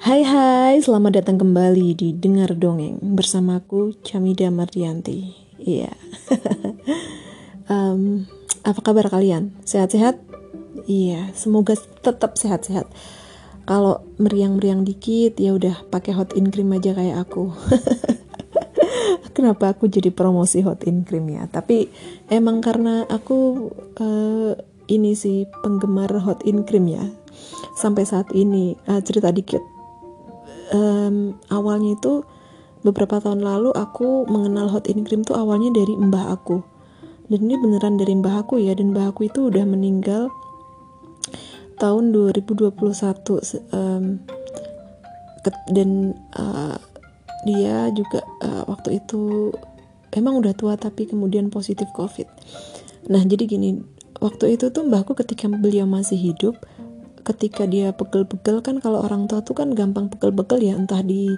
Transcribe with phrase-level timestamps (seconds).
[0.00, 5.28] Hai hai, selamat datang kembali di Dengar Dongeng bersamaku Camida Mardianti.
[5.60, 5.92] Iya.
[7.68, 8.24] um,
[8.64, 9.52] apa kabar kalian?
[9.68, 10.16] Sehat-sehat?
[10.88, 12.88] Iya, semoga tetap sehat-sehat.
[13.68, 17.52] Kalau meriang-meriang dikit ya udah pakai hot in cream aja kayak aku.
[19.36, 21.44] Kenapa aku jadi promosi hot in cream ya?
[21.44, 21.92] Tapi
[22.32, 23.68] emang karena aku
[24.00, 24.56] uh,
[24.88, 27.04] ini sih penggemar hot in cream ya.
[27.76, 29.69] Sampai saat ini uh, cerita dikit
[30.72, 32.24] um, awalnya itu
[32.80, 36.64] beberapa tahun lalu aku mengenal hot in cream tuh awalnya dari mbah aku.
[37.30, 40.32] Dan ini beneran dari mbah aku ya dan mbah aku itu udah meninggal
[41.78, 42.76] tahun 2021
[43.72, 44.04] um,
[45.72, 45.90] dan
[46.36, 46.76] uh,
[47.48, 49.54] dia juga uh, waktu itu
[50.12, 52.28] emang udah tua tapi kemudian positif covid.
[53.08, 53.80] Nah jadi gini
[54.20, 56.60] waktu itu tuh mbahku ketika beliau masih hidup
[57.30, 61.30] ketika dia pegel-pegel kan kalau orang tua tuh kan gampang pegel-pegel ya entah di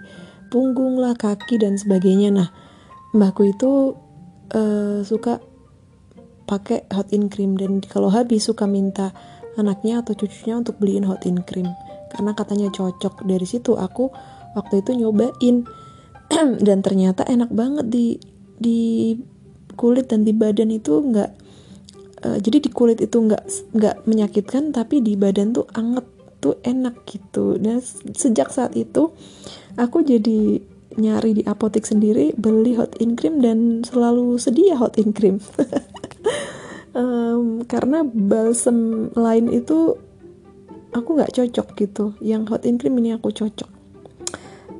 [0.48, 2.32] punggung lah kaki dan sebagainya.
[2.32, 2.48] Nah
[3.12, 3.96] mbakku itu
[4.56, 5.40] uh, suka
[6.48, 9.16] pakai hot in cream dan kalau habis suka minta
[9.56, 11.68] anaknya atau cucunya untuk beliin hot in cream.
[12.12, 13.24] Karena katanya cocok.
[13.24, 14.12] Dari situ aku
[14.52, 15.64] waktu itu nyobain.
[16.66, 18.16] Dan ternyata enak banget di
[18.56, 19.12] di
[19.74, 21.41] kulit dan di badan itu nggak
[22.24, 26.06] uh, jadi di kulit itu nggak nggak menyakitkan tapi di badan tuh anget
[26.42, 27.58] tuh enak gitu.
[27.58, 27.78] Dan
[28.14, 29.14] sejak saat itu
[29.78, 30.58] aku jadi
[30.92, 35.38] nyari di apotek sendiri beli hot in cream dan selalu sedia hot in cream.
[36.92, 39.96] Um, karena balsam lain itu
[40.92, 42.04] aku nggak cocok gitu.
[42.20, 43.70] Yang hot in cream ini aku cocok.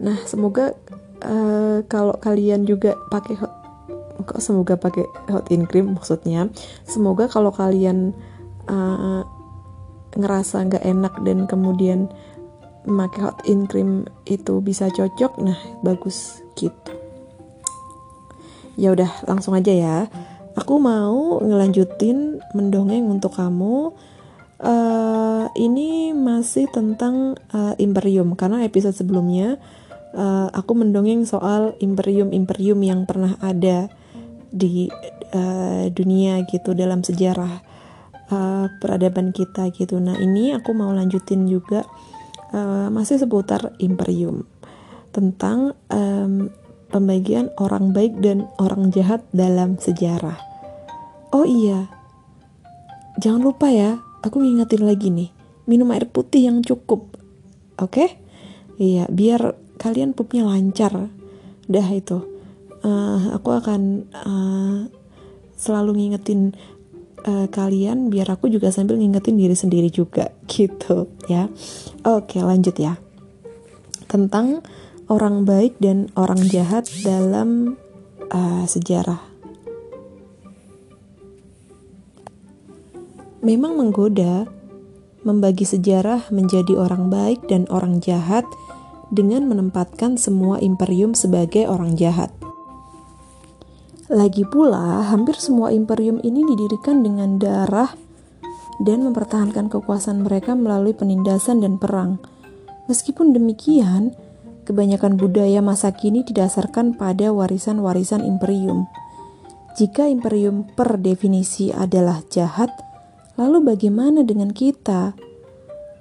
[0.05, 0.77] Nah semoga
[1.25, 3.52] uh, kalau kalian juga pakai hot
[4.43, 6.51] semoga pakai hot in cream maksudnya.
[6.83, 8.11] Semoga kalau kalian
[8.67, 9.23] uh,
[10.19, 12.11] ngerasa nggak enak dan kemudian
[12.83, 16.93] memakai hot in cream itu bisa cocok nah bagus gitu.
[18.75, 19.99] Ya udah langsung aja ya.
[20.59, 23.95] Aku mau ngelanjutin mendongeng untuk kamu.
[24.63, 28.37] Uh, ini masih tentang uh, imperium.
[28.37, 29.59] Karena episode sebelumnya
[30.17, 33.89] uh, aku mendongeng soal imperium-imperium yang pernah ada
[34.53, 34.87] di
[35.33, 37.65] uh, dunia gitu dalam sejarah
[38.29, 39.97] uh, peradaban kita gitu.
[39.99, 41.83] Nah ini aku mau lanjutin juga
[42.53, 44.45] uh, masih seputar imperium
[45.13, 46.53] tentang um,
[46.93, 50.37] pembagian orang baik dan orang jahat dalam sejarah.
[51.33, 51.89] Oh iya,
[53.17, 55.33] jangan lupa ya, aku ngingetin lagi nih,
[55.65, 57.17] minum air putih yang cukup,
[57.81, 57.89] oke?
[57.89, 58.21] Okay?
[58.77, 61.13] Iya, biar kalian pupnya lancar.
[61.69, 62.32] Dah itu
[62.83, 63.83] uh, aku akan
[64.13, 64.79] uh,
[65.57, 66.55] selalu ngingetin
[67.27, 71.49] uh, kalian biar aku juga sambil ngingetin diri sendiri juga gitu ya.
[72.07, 72.99] Oke lanjut ya.
[74.11, 74.61] Tentang
[75.09, 77.81] orang baik dan orang jahat dalam
[78.29, 79.33] uh, sejarah.
[83.43, 84.47] Memang menggoda
[85.27, 88.47] membagi sejarah menjadi orang baik dan orang jahat
[89.11, 92.31] dengan menempatkan semua imperium sebagai orang jahat.
[94.13, 97.97] Lagi pula, hampir semua imperium ini didirikan dengan darah
[98.85, 102.21] dan mempertahankan kekuasaan mereka melalui penindasan dan perang.
[102.93, 104.13] Meskipun demikian,
[104.69, 108.85] kebanyakan budaya masa kini didasarkan pada warisan-warisan imperium.
[109.81, 112.69] Jika imperium per definisi adalah jahat,
[113.41, 115.17] lalu bagaimana dengan kita?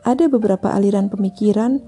[0.04, 1.80] Ada beberapa aliran pemikiran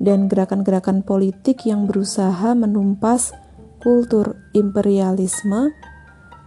[0.00, 3.36] dan gerakan-gerakan politik yang berusaha menumpas
[3.82, 5.72] kultur imperialisme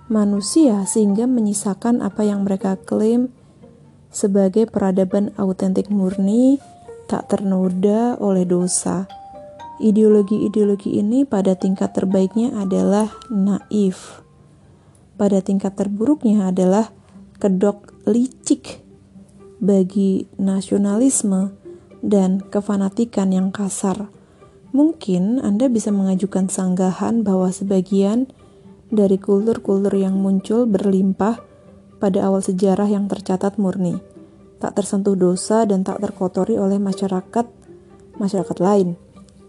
[0.09, 3.29] manusia sehingga menyisakan apa yang mereka klaim
[4.09, 6.57] sebagai peradaban autentik murni
[7.05, 9.05] tak ternoda oleh dosa.
[9.79, 14.21] Ideologi-ideologi ini pada tingkat terbaiknya adalah naif.
[15.15, 16.91] Pada tingkat terburuknya adalah
[17.39, 18.83] kedok licik
[19.63, 21.55] bagi nasionalisme
[22.03, 24.11] dan kefanatikan yang kasar.
[24.69, 28.29] Mungkin Anda bisa mengajukan sanggahan bahwa sebagian
[28.93, 31.41] dari kultur-kultur yang muncul berlimpah
[31.97, 33.97] pada awal sejarah yang tercatat murni,
[34.61, 37.45] tak tersentuh dosa dan tak terkotori oleh masyarakat
[38.21, 38.93] masyarakat lain.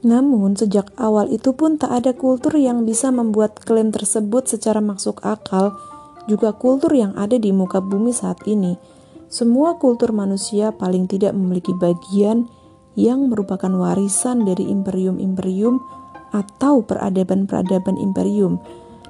[0.01, 5.21] Namun, sejak awal itu pun tak ada kultur yang bisa membuat klaim tersebut secara masuk
[5.21, 5.77] akal,
[6.25, 8.81] juga kultur yang ada di muka bumi saat ini.
[9.29, 12.49] Semua kultur manusia paling tidak memiliki bagian
[12.99, 15.79] yang merupakan warisan dari imperium-imperium
[16.31, 18.63] atau peradaban-peradaban imperium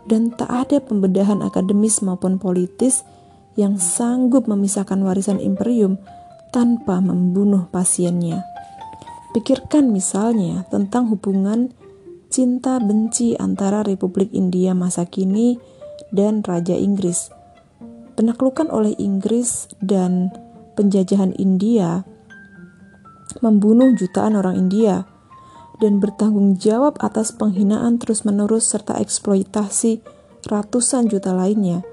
[0.08, 3.04] dan tak ada pembedahan akademis maupun politis
[3.58, 6.00] yang sanggup memisahkan warisan imperium
[6.50, 8.42] tanpa membunuh pasiennya.
[9.30, 11.70] Pikirkan misalnya tentang hubungan
[12.32, 15.58] cinta benci antara Republik India masa kini
[16.10, 17.30] dan Raja Inggris.
[18.18, 20.34] Penaklukan oleh Inggris dan
[20.74, 22.02] penjajahan India
[23.38, 25.06] membunuh jutaan orang India
[25.78, 30.02] dan bertanggung jawab atas penghinaan terus-menerus serta eksploitasi
[30.44, 31.86] ratusan juta lainnya.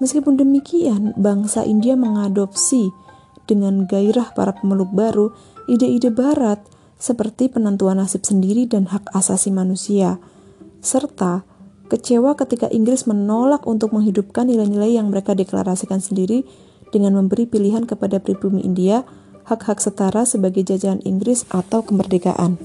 [0.00, 2.90] Meskipun demikian, bangsa India mengadopsi
[3.44, 5.34] dengan gairah para pemeluk baru
[5.68, 6.58] ide-ide barat
[7.00, 10.20] seperti penentuan nasib sendiri dan hak asasi manusia,
[10.84, 11.44] serta
[11.88, 16.46] kecewa ketika Inggris menolak untuk menghidupkan nilai-nilai yang mereka deklarasikan sendiri
[16.94, 19.02] dengan memberi pilihan kepada pribumi India
[19.50, 22.62] hak-hak setara sebagai jajahan Inggris atau kemerdekaan.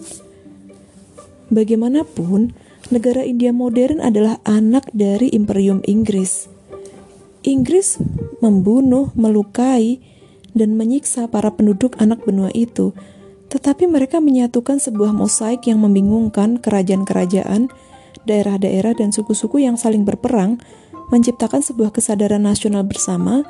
[1.49, 2.53] Bagaimanapun,
[2.93, 6.45] negara India modern adalah anak dari Imperium Inggris.
[7.41, 7.97] Inggris
[8.41, 10.01] membunuh, melukai,
[10.55, 12.95] dan menyiksa para penduduk anak benua itu,
[13.51, 17.69] tetapi mereka menyatukan sebuah mosaik yang membingungkan kerajaan-kerajaan,
[18.25, 20.57] daerah-daerah, dan suku-suku yang saling berperang,
[21.13, 23.45] menciptakan sebuah kesadaran nasional bersama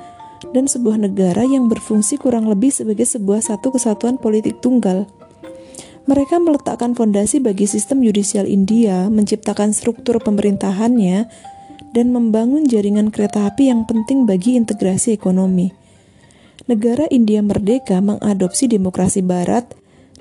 [0.51, 5.09] dan sebuah negara yang berfungsi kurang lebih sebagai sebuah satu kesatuan politik tunggal.
[6.05, 11.25] Mereka meletakkan fondasi bagi sistem yudisial India, menciptakan struktur pemerintahannya,
[11.95, 15.71] dan membangun jaringan kereta api yang penting bagi integrasi ekonomi.
[16.69, 19.65] Negara India merdeka mengadopsi demokrasi barat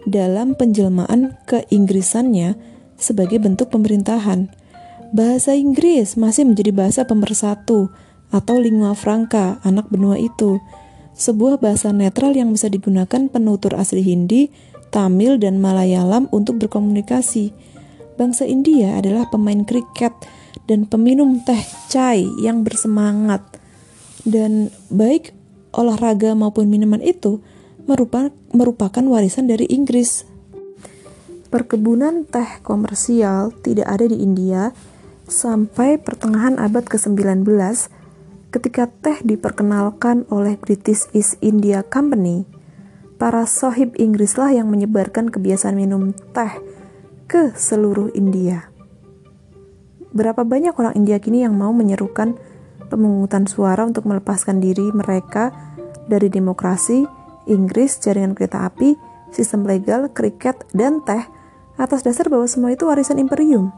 [0.09, 2.56] dalam penjelmaan keinggrisannya
[2.97, 4.53] sebagai bentuk pemerintahan.
[5.12, 7.91] Bahasa Inggris masih menjadi bahasa pemersatu
[8.31, 10.62] atau lingua franca anak benua itu,
[11.15, 14.50] sebuah bahasa netral yang bisa digunakan penutur asli Hindi,
[14.91, 17.55] Tamil, dan Malayalam untuk berkomunikasi.
[18.15, 20.15] Bangsa India adalah pemain kriket
[20.71, 21.59] dan peminum teh
[21.91, 23.43] chai yang bersemangat.
[24.23, 25.35] Dan baik
[25.75, 27.43] olahraga maupun minuman itu
[27.85, 30.25] merupakan, warisan dari Inggris.
[31.53, 34.75] Perkebunan teh komersial tidak ada di India
[35.29, 37.47] sampai pertengahan abad ke-19
[38.55, 42.47] ketika teh diperkenalkan oleh British East India Company.
[43.19, 46.55] Para sohib Inggrislah yang menyebarkan kebiasaan minum teh
[47.27, 48.71] ke seluruh India.
[50.15, 52.39] Berapa banyak orang India kini yang mau menyerukan
[52.87, 55.51] pemungutan suara untuk melepaskan diri mereka
[56.06, 57.03] dari demokrasi,
[57.51, 58.95] Inggris, jaringan kereta api,
[59.35, 61.27] sistem legal, kriket, dan teh
[61.75, 63.75] atas dasar bahwa semua itu warisan imperium.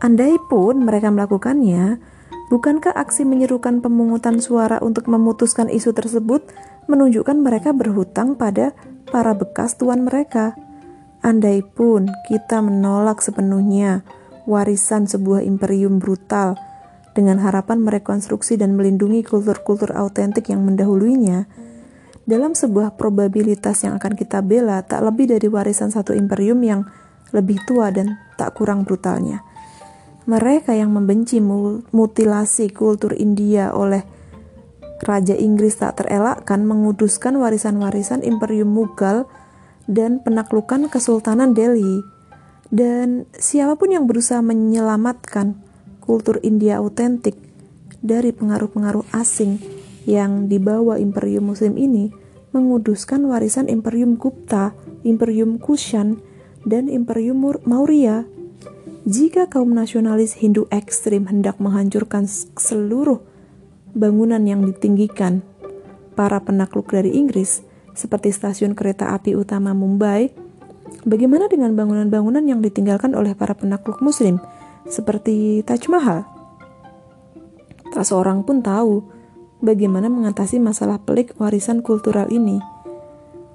[0.00, 2.00] Andai pun mereka melakukannya,
[2.48, 6.44] bukankah aksi menyerukan pemungutan suara untuk memutuskan isu tersebut
[6.88, 8.76] menunjukkan mereka berhutang pada
[9.08, 10.56] para bekas tuan mereka?
[11.20, 14.06] Andai pun kita menolak sepenuhnya
[14.48, 16.56] warisan sebuah imperium brutal
[17.12, 21.50] dengan harapan merekonstruksi dan melindungi kultur-kultur autentik yang mendahuluinya,
[22.28, 26.86] dalam sebuah probabilitas yang akan kita bela tak lebih dari warisan satu imperium yang
[27.34, 29.47] lebih tua dan tak kurang brutalnya.
[30.28, 34.04] Mereka yang membenci mutilasi kultur India oleh
[35.00, 39.24] Raja Inggris tak terelakkan menguduskan warisan-warisan Imperium Mughal
[39.88, 42.04] dan penaklukan Kesultanan Delhi
[42.68, 45.56] dan siapa pun yang berusaha menyelamatkan
[46.04, 47.36] kultur India autentik
[48.04, 49.56] dari pengaruh-pengaruh asing
[50.04, 52.12] yang dibawa Imperium Muslim ini
[52.52, 54.72] menguduskan warisan Imperium Gupta,
[55.04, 56.20] Imperium Kushan,
[56.64, 58.24] dan Imperium Maurya.
[59.08, 62.28] Jika kaum nasionalis Hindu ekstrim hendak menghancurkan
[62.60, 63.24] seluruh
[63.96, 65.40] bangunan yang ditinggikan
[66.12, 67.64] para penakluk dari Inggris,
[67.96, 70.48] seperti stasiun kereta api utama Mumbai,
[71.04, 74.40] Bagaimana dengan bangunan-bangunan yang ditinggalkan oleh para penakluk muslim
[74.88, 76.24] seperti Taj Mahal?
[77.92, 79.04] Tak seorang pun tahu
[79.60, 82.60] bagaimana mengatasi masalah pelik warisan kultural ini.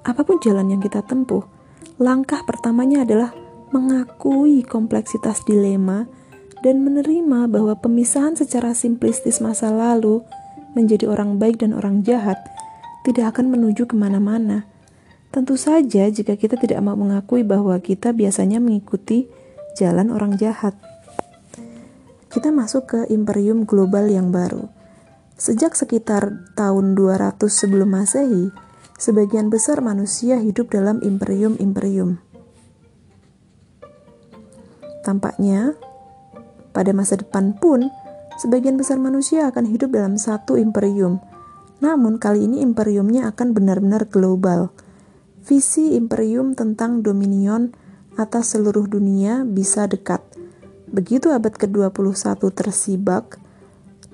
[0.06, 1.46] Apa pun jalan yang kita tempuh,
[1.98, 3.34] langkah pertamanya adalah
[3.74, 6.06] mengakui kompleksitas dilema
[6.62, 10.22] dan menerima bahwa pemisahan secara simplistis masa lalu
[10.78, 12.38] menjadi orang baik dan orang jahat
[13.02, 14.70] tidak akan menuju ke mana-mana
[15.34, 19.26] Tentu saja jika kita tidak mau mengakui bahwa kita biasanya mengikuti
[19.74, 20.78] jalan orang jahat.
[22.30, 24.70] Kita masuk ke imperium global yang baru.
[25.34, 28.54] Sejak sekitar tahun 200 sebelum Masehi,
[28.94, 32.22] sebagian besar manusia hidup dalam imperium-imperium.
[35.04, 35.76] Tampaknya,
[36.72, 37.92] pada masa depan pun,
[38.40, 41.20] sebagian besar manusia akan hidup dalam satu imperium.
[41.84, 44.68] Namun kali ini imperiumnya akan benar-benar global–
[45.44, 47.76] visi imperium tentang dominion
[48.16, 50.24] atas seluruh dunia bisa dekat.
[50.88, 53.36] Begitu abad ke-21 tersibak,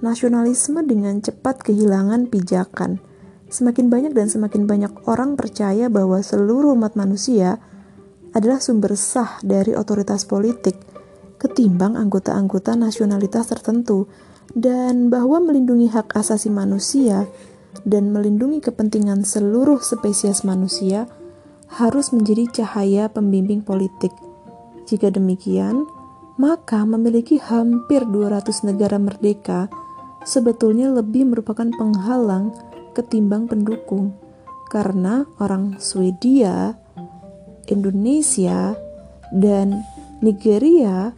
[0.02, 2.99] nasionalisme dengan cepat kehilangan pijakan.
[3.47, 7.62] Semakin banyak dan semakin banyak orang percaya bahwa seluruh umat manusia
[8.37, 10.78] adalah sumber sah dari otoritas politik
[11.40, 14.06] ketimbang anggota-anggota nasionalitas tertentu
[14.52, 17.25] dan bahwa melindungi hak asasi manusia
[17.88, 21.08] dan melindungi kepentingan seluruh spesies manusia
[21.70, 24.10] harus menjadi cahaya pembimbing politik.
[24.90, 25.87] Jika demikian,
[26.37, 29.70] maka memiliki hampir 200 negara merdeka
[30.26, 32.52] sebetulnya lebih merupakan penghalang
[32.92, 34.12] ketimbang pendukung
[34.68, 36.75] karena orang Swedia,
[37.70, 38.74] Indonesia,
[39.30, 39.86] dan
[40.20, 41.14] Nigeria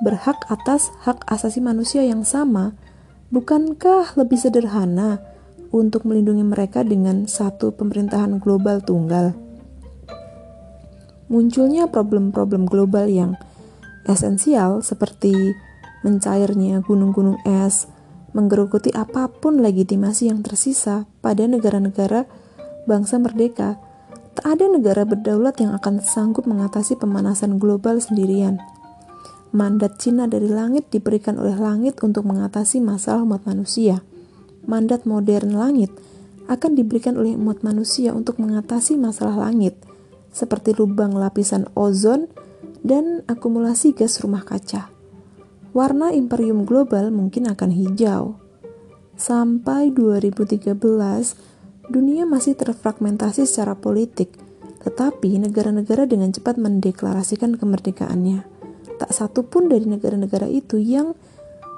[0.00, 2.72] berhak atas hak asasi manusia yang sama,
[3.34, 5.20] bukankah lebih sederhana
[5.74, 9.34] untuk melindungi mereka dengan satu pemerintahan global tunggal?
[11.26, 13.34] Munculnya problem-problem global yang
[14.06, 15.34] esensial seperti
[16.06, 17.90] mencairnya gunung-gunung es,
[18.30, 22.30] menggerogoti apa pun legitimasi yang tersisa pada negara-negara
[22.86, 23.80] bangsa merdeka.
[24.36, 28.60] Tak ada negara berdaulat yang akan sanggup mengatasi pemanasan global sendirian
[29.56, 34.04] mandat Cina dari langit diberikan oleh langit untuk mengatasi masalah umat manusia.
[34.68, 35.88] Mandat modern langit
[36.46, 39.80] akan diberikan oleh umat manusia untuk mengatasi masalah langit,
[40.30, 42.28] seperti lubang lapisan ozon
[42.84, 44.92] dan akumulasi gas rumah kaca.
[45.72, 48.36] Warna imperium global mungkin akan hijau.
[49.16, 50.76] Sampai 2013,
[51.88, 54.34] dunia masih terfragmentasi secara politik,
[54.82, 58.56] tetapi negara-negara dengan cepat mendeklarasikan kemerdekaannya
[58.96, 61.12] tak satu pun dari negara-negara itu yang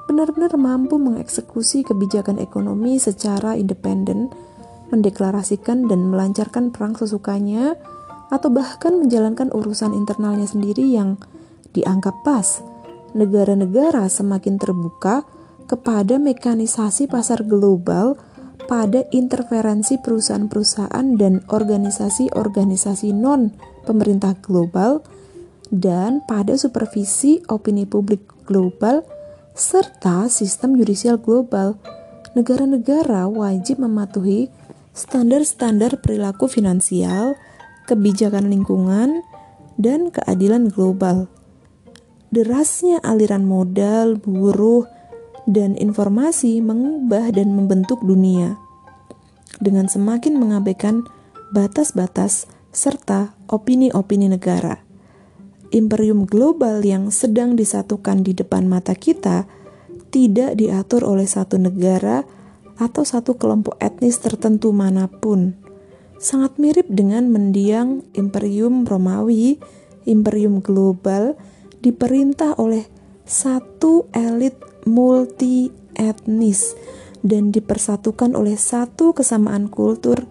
[0.08, 4.32] benar-benar mampu mengeksekusi kebijakan ekonomi secara independen,
[4.88, 7.76] mendeklarasikan dan melancarkan perang sesukanya,
[8.32, 11.20] atau bahkan menjalankan urusan internalnya sendiri yang
[11.76, 12.64] dianggap pas.
[13.12, 15.24] Negara-negara semakin terbuka
[15.68, 18.16] kepada mekanisasi pasar global
[18.68, 25.00] pada interferensi perusahaan-perusahaan dan organisasi-organisasi non-pemerintah global
[25.72, 29.00] dan pada supervisi opini publik global
[29.56, 31.80] serta sistem yudisial global.
[32.36, 34.52] Negara-negara wajib mematuhi
[34.92, 37.34] standar-standar perilaku finansial,
[37.88, 39.24] kebijakan lingkungan,
[39.80, 41.26] dan keadilan global.
[42.28, 44.84] Derasnya aliran modal, buruh,
[45.48, 48.60] dan informasi mengubah dan membentuk dunia
[49.64, 51.08] dengan semakin mengabaikan
[51.56, 54.84] batas-batas serta opini-opini negara
[55.72, 59.44] imperium global yang sedang disatukan di depan mata kita
[60.08, 62.24] tidak diatur oleh satu negara
[62.80, 65.58] atau satu kelompok etnis tertentu mana pun.
[66.18, 69.60] Sangat mirip dengan mendiang imperium Romawi,
[70.08, 71.38] imperium global
[71.84, 72.90] diperintah oleh
[73.28, 74.56] satu elit
[74.88, 76.72] multi etnis
[77.20, 80.24] dan dipersatukan oleh satu kesamaan kultur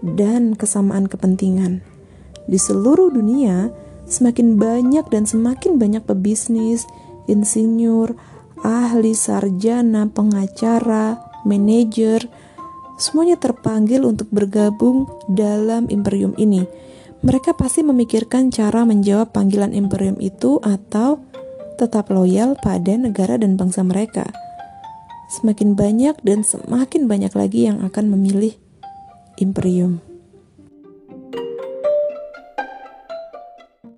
[0.00, 1.84] dan kesamaan kepentingan.
[2.48, 3.68] Di seluruh dunia,
[4.08, 6.88] Semakin banyak dan semakin banyak pebisnis,
[7.28, 8.16] insinyur,
[8.64, 12.24] ahli sarjana, pengacara, manajer,
[12.96, 16.64] semuanya terpanggil untuk bergabung dalam imperium ini.
[17.20, 21.20] Mereka pasti memikirkan cara menjawab panggilan imperium itu atau
[21.78, 24.26] tetap loyal pada negara dan bangsa mereka.
[25.30, 28.58] Semakin banyak dan semakin banyak lagi yang akan memilih
[29.38, 30.07] imperium.